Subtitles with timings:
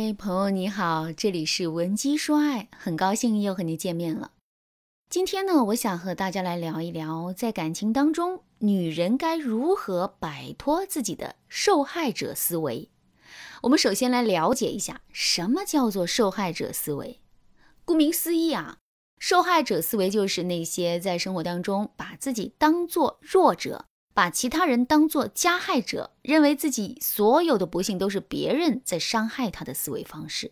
[0.00, 4.30] 嗨，朋友你好，这里是文姬说爱，很高兴又和你见面了。
[5.10, 12.88] 今天呢，我想和大家来聊一聊，在感情当中，女人该如何摆脱自己的受害者思维。
[13.62, 17.18] 我们首先来了解一下，什么叫做受害者思维？
[17.84, 18.76] 顾名思义啊，
[19.18, 23.86] 受害者思维就是那些在生活当中把自己当做弱者。
[24.18, 30.50] 把其他人当做加害者，认为自己所有的不幸都是别人在伤害他的思维方式。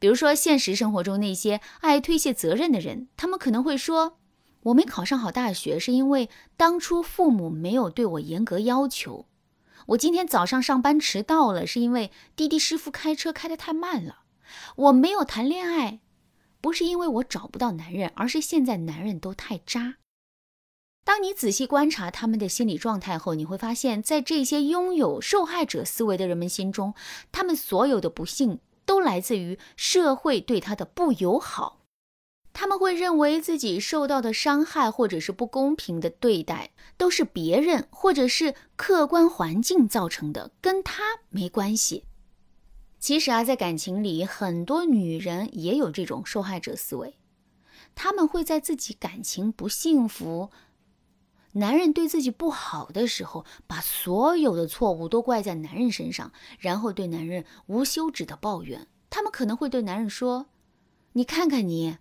[0.00, 4.18] 比如说，现实生活中那些爱推卸责任的人，他们可能会说
[4.64, 9.26] ：“我没考上好大学，是因为当初父母没有对我严格要求；
[9.86, 14.24] 我今天早上上班迟到了，是因为滴滴师傅开车开得太慢了；
[14.74, 16.00] 我没有谈恋爱，
[16.60, 19.98] 不是因为我找不到男人，而是现在男人都太渣。”
[21.08, 26.92] 当你仔细观察他们的心理状态后，你会发现，在这些拥有受害者思维的人们心中，
[27.32, 31.80] 他们所有的不幸都来自于社会对他的不友好。
[32.52, 42.04] 他们会认为自己受到的伤害或者是不公平的对待，都是别人或者是客观环境造成的，跟他没关系。
[42.98, 47.16] 其实啊，在感情里，很多女人也有这种受害者思维，
[47.94, 50.50] 他们会在自己感情不幸福。
[51.58, 58.86] 男人对自己不好的时候，把所有的错误都怪在男人身上，然后对男人无休止的抱怨。
[59.10, 60.46] 他们可能会对男人说
[61.14, 61.98] ：“你看看你，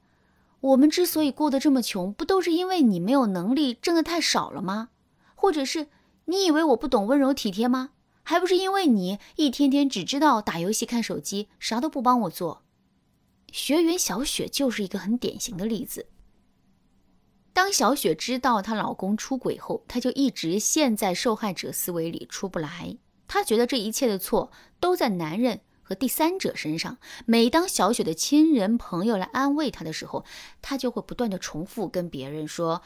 [0.60, 4.90] 我们之所以过得这么穷，不都是因为你没有能力，挣的太少了吗？
[5.34, 5.88] 或者是
[6.26, 7.92] 你以为我不懂温柔体贴吗？
[8.22, 12.62] 还不是因为你一天天只知道打游戏、看手机，啥都不帮我做。”
[13.52, 16.08] 学员小雪就是一个很典型的例子。
[17.58, 22.96] 当小雪知道她老公出轨后，她就一直陷在受害者思维里出不来。
[23.28, 27.00] 她觉得这一切的错都在男人和第三者身上。
[27.26, 30.24] 每当小雪的亲人朋友来安慰她的时候，
[30.62, 32.84] 她就会不断的重复跟别人说。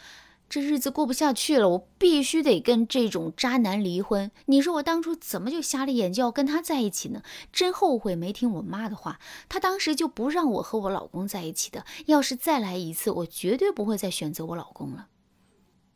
[0.52, 4.30] 这日子过不下去了，我必须得跟这种渣男离婚。
[4.48, 7.24] 你说我当初怎么就瞎了眼，就要跟他在一起呢？
[7.54, 9.18] 真后悔没听我妈的话，
[9.48, 11.86] 她当时就不让我和我老公在一起的。
[12.08, 15.08] 要是再来一次，我绝对不会再选择我老公了。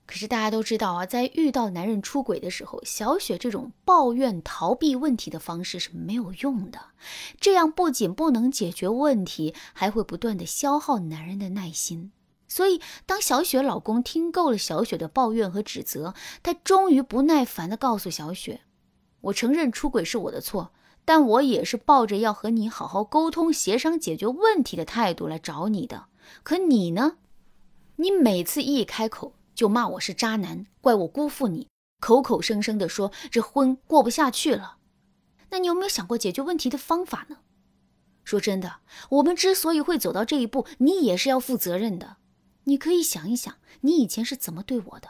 [0.05, 6.79] 可是大家都知道啊，在遇到男人出轨的时候，小雪这种抱怨逃避问题的方式是没有用的。
[7.41, 12.13] 这样不仅不能解决问题，还会不断的消耗男人的耐心。
[12.55, 18.61] 所以，当小雪老公听够了小雪的抱怨和指责，他终于不耐烦地告诉小雪
[19.19, 20.71] ：“我承认出轨是我的错，
[21.03, 26.05] 但我也是抱着要和你好好沟通、协商解决问题的态度来找你的。
[26.43, 27.17] 可你呢？
[27.97, 31.67] 你每次一开口就骂我是渣男，怪我辜负你，
[31.99, 34.77] 口口声声地说这婚过不下去了。
[35.49, 37.39] 那你有没有想过解决问题的方法呢？
[38.23, 38.77] 说真的，
[39.09, 42.15] 我们之所以会走到这一步，你也是要负责任的。”
[42.65, 45.09] 你可以想一想，你以前是怎么对我的？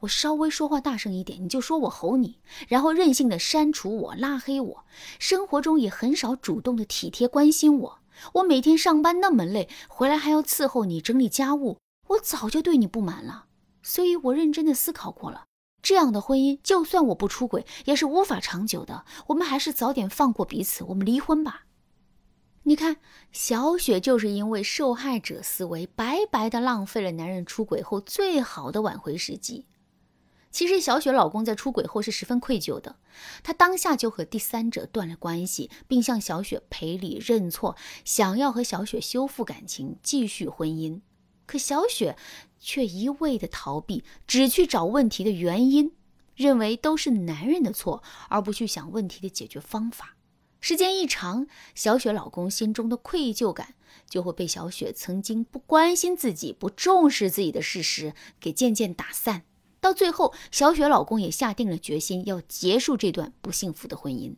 [0.00, 4.84] 我稍微说话大声一点，你就说我吼你，然后任性的删除我、拉黑我。
[5.18, 7.98] 生活中也很少主动的体贴关心我。
[8.34, 11.78] 我每天上班那么累，回来还要伺候你整理家务，
[12.08, 13.46] 我早就对你不满了。
[13.82, 15.46] 所以我认真的思考过了，
[15.82, 19.04] 这样的婚姻，就算我不出轨，也是无法长久的。
[19.28, 21.64] 我们还是早点放过彼此，我们离婚吧。
[22.66, 22.96] 你看，
[23.30, 29.66] 小雪就是因为受害者思维，白白的浪费了男人出轨后最好的挽回时机。
[30.50, 32.96] 其实，小雪老公在出轨后是十分愧疚的，
[33.42, 41.02] 他当下就和第三者断了关系，并向小雪赔礼认错，想要和小雪修复感情，继续婚姻。
[41.44, 42.16] 可小雪
[42.58, 45.92] 却一味的逃避，只去找问题的原因，
[46.34, 50.13] 认为都是男人的错，而不去想问题的解决方法。
[50.66, 53.74] 时间一长，小雪老公心中的愧疚感
[54.08, 59.42] 就会被小雪曾经不关心自己、不重视自己的事实给渐渐打散。
[59.78, 64.36] 到最后，小雪老公也下定了决心要结束这段不幸福的婚姻。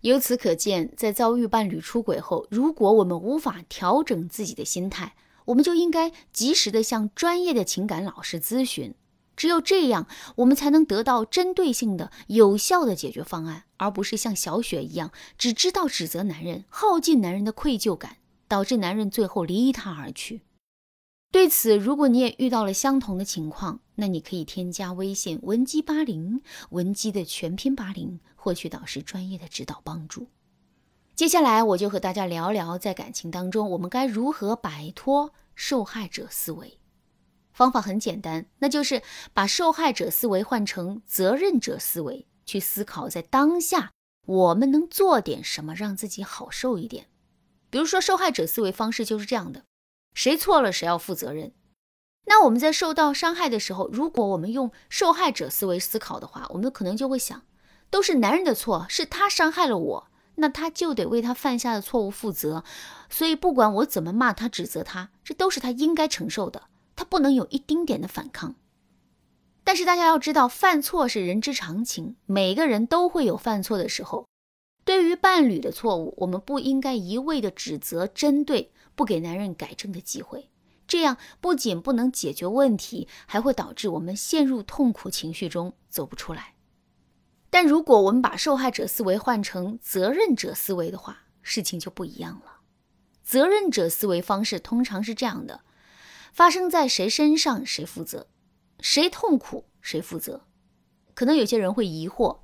[0.00, 5.14] 由此可见，在遭遇伴侣出轨后，如果我们无法调整自己的心态，
[5.44, 8.92] 我们就应该及时的向专业的情感老师咨询。
[9.36, 20.42] 只有这样，我们才能得到针对性的、有效的解决方案，而不是像小雪一样，只知道指责男人，耗尽男人的愧疚感，导致男人最后离他而去。
[21.32, 26.40] 对此，如果你也遇到了相同的情况，那你可以添加微信文姬八零，
[26.70, 30.28] 文姬的全拼八零，获取导师专业的指导帮助。
[31.16, 36.78] 接下来，我就和大家聊聊，在感情当中，我们该如何摆脱受害者思维。
[37.54, 39.00] 方法很简单，那就是
[39.32, 43.92] 把受害者思维换成责任者思维，去思考在当下
[44.26, 47.06] 我们能做点什么让自己好受一点。
[47.70, 49.64] 比如说，受害者思维方式就是这样的：
[50.14, 51.52] 谁错了谁要负责任。
[52.26, 57.42] 那我们在受到伤害的时候，如果我们用受害者思维思考的话，我们可能就会想，
[57.90, 62.64] 都是男人的错，是他伤害了我，那他就得为他犯下的错误负责。
[63.10, 66.62] 所以不管我怎么骂他、指责他，这都是他应该承受的，
[66.96, 68.54] 他不能有一丁点的反抗。
[69.62, 74.26] 但是大家要知道，犯错是人之常情，每个人都会有犯错的时候。
[74.84, 80.50] 对于伴侣的错误，我们不应该一味的指责、针对，不给男人改正的机会。
[80.86, 86.56] 这样不仅不能解决问题，还会导致我们陷入痛苦情绪中走不出来。
[87.48, 92.60] 但如果我们把受害者思维换成责任者思维的话，事情就不一样了。
[93.22, 95.62] 责任者思维方式通常是这样的：
[96.34, 98.26] 发生在谁身上谁负责，
[98.80, 100.42] 谁痛苦谁负责。
[101.14, 102.40] 可能有些人会疑惑。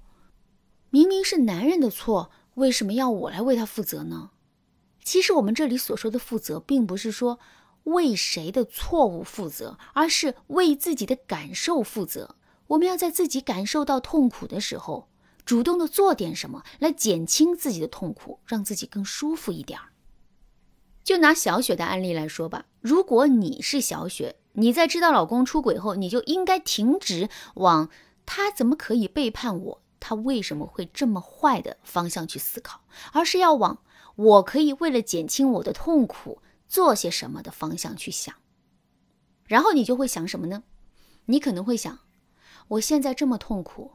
[0.91, 4.31] 明明是男人的错，为什么要我来为他负责呢？
[5.03, 7.41] 其实我们这里所说的负责，并不是说
[7.83, 12.37] 为谁的错误负责，而是为自己的感受负责。
[12.69, 15.09] 我们要在自己感受到痛苦的时候，
[15.45, 19.87] 主动的做点什么来减轻自己的痛苦，让自己更舒服一点儿。
[21.11, 27.89] 就拿小雪的案例来说吧，如果你是小雪，你在知道老公出轨后，你就应该停止往
[28.25, 29.83] 他怎么可以背叛我。
[29.99, 33.81] 他为什么会这么坏的方向去思考，而是要往
[34.15, 38.33] 我可以为了减轻我的痛苦做些什么的方向去想。
[39.49, 40.63] 然后你就会想什么呢？
[41.25, 41.99] 你可能会想，
[42.69, 43.95] 我现在这么痛苦，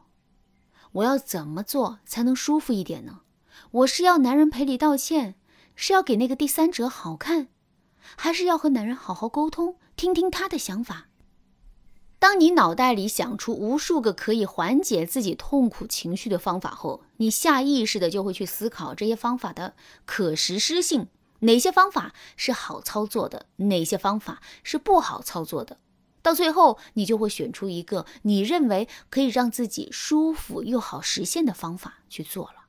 [0.91, 3.21] 我要怎么做才能舒服一点呢？
[3.71, 5.35] 我是要男人赔礼道歉，
[5.75, 7.49] 是要给那个第三者好看，
[8.15, 11.07] 还是要和男人好好沟通，听听他的想法？
[12.17, 19.75] 当你脑袋里想出无数个可以缓解自己痛苦情绪的方法后，你下意识的就会去思考这些方法的
[20.05, 21.07] 可实施性，
[21.41, 25.77] 哪些方法是好操作的，哪些方法是不好操作的。
[26.23, 32.64] 到最后，你就会选出一个你认为可以让自己舒服又好实现的方法去做了。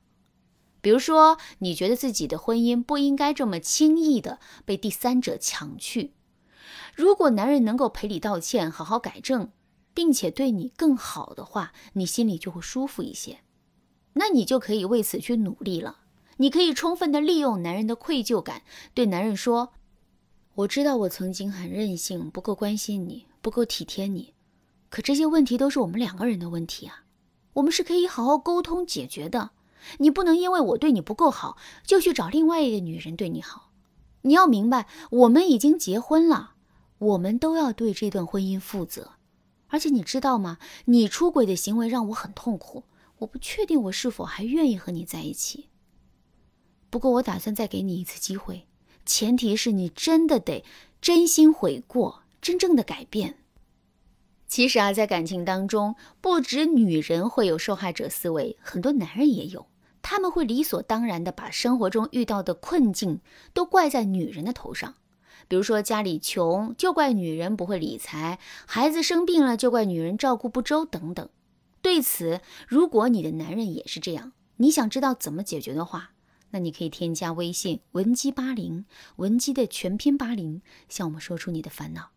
[0.87, 6.13] 比如说，你觉得自己的婚姻不应该这么轻易的被第三者抢去。
[6.95, 9.51] 如果男人能够赔礼道歉，好好改正，
[9.93, 13.39] 并且对你更好的话，你心里就会舒服一些。
[14.13, 15.97] 那你就可以为此去努力了。
[16.37, 18.61] 你可以充分的利用男人的愧疚感，
[18.93, 19.73] 对男人说
[20.55, 24.35] ：“我知道我曾经很任性，不够关心你，不够体贴你。
[24.87, 27.03] 可这些问题都是我们两个人的问题啊，
[27.55, 29.49] 我们是可以好好沟通解决的。
[29.99, 33.71] 你不能因为我对你不够好，就去找另外一个女人对你好。
[34.21, 36.55] 你要明白，我们已经结婚了。”
[36.99, 39.11] 我们都要对这段婚姻负责，
[39.67, 40.57] 而且你知道吗？
[40.85, 42.85] 你出轨的行为让我很痛苦，
[43.19, 45.69] 我不确定我是否还愿意和你在一起。
[46.89, 48.65] 不过我打算再给你一次机会，
[49.05, 50.65] 前提是你真的得
[50.99, 53.43] 真心悔过，真正的改变。
[54.47, 59.67] 其实啊，在感情当中，不止女人会有受害者思维，很多男人也有，
[60.01, 63.19] 他们会理所当然的把生活中遇到的困境
[63.53, 64.95] 都怪在女人的头上。
[65.49, 71.29] 比如说家里穷，就怪女人不会理财；孩子生病了，就怪女人照顾不周等等。
[71.81, 76.11] 对此，如果你的男人也是这样，你想知道怎么解决的话，
[76.51, 78.85] 那你可以添加微信文姬八零，
[79.17, 82.16] 文姬的全拼八零，向我们说出你的烦恼。